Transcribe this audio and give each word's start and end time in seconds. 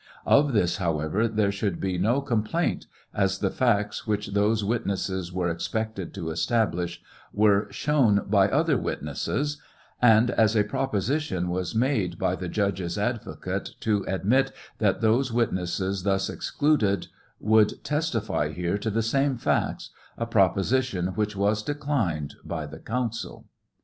Of 0.25 0.53
this, 0.53 0.77
however, 0.77 1.27
there 1.27 1.51
should 1.51 1.79
be 1.79 1.99
no 1.99 2.21
com 2.21 2.41
plaint, 2.43 2.87
as 3.13 3.37
the 3.37 3.51
facts 3.51 4.07
which 4.07 4.29
those 4.29 4.63
witnesses 4.63 5.31
were 5.31 5.47
expected 5.51 6.11
to 6.15 6.31
establish 6.31 6.99
were 7.31 7.67
shown 7.71 8.21
by 8.27 8.49
other 8.49 8.79
witnesses, 8.79 9.61
and 10.01 10.31
as 10.31 10.55
a 10.55 10.63
proposition 10.63 11.49
was 11.49 11.75
made 11.75 12.17
by 12.17 12.35
the 12.35 12.49
judges 12.49 12.97
advocate 12.97 13.75
to 13.81 14.03
admit 14.07 14.51
that 14.79 15.01
those 15.01 15.31
witnesses 15.31 16.01
thus 16.01 16.31
excluded 16.31 17.05
would 17.39 17.83
testify 17.83 18.49
here 18.51 18.79
to 18.79 18.89
the 18.89 19.03
same 19.03 19.37
facts, 19.37 19.91
a 20.17 20.25
proposition 20.25 21.09
which 21.09 21.35
was 21.35 21.61
declined 21.61 22.33
by 22.43 22.65
the 22.65 22.79
counsel. 22.79 23.45